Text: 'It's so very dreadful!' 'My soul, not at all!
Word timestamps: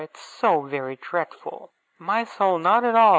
'It's 0.03 0.19
so 0.19 0.61
very 0.63 0.95
dreadful!' 0.95 1.71
'My 1.99 2.23
soul, 2.23 2.57
not 2.57 2.83
at 2.83 2.95
all! 2.95 3.09